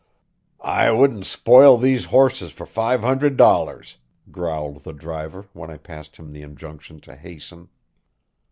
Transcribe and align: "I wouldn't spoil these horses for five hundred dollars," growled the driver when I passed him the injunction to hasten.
"I 0.65 0.89
wouldn't 0.89 1.27
spoil 1.27 1.77
these 1.77 2.05
horses 2.05 2.51
for 2.51 2.65
five 2.65 3.01
hundred 3.01 3.37
dollars," 3.37 3.97
growled 4.31 4.81
the 4.81 4.93
driver 4.93 5.45
when 5.53 5.69
I 5.69 5.77
passed 5.77 6.15
him 6.15 6.31
the 6.33 6.41
injunction 6.41 6.99
to 7.01 7.15
hasten. 7.15 7.69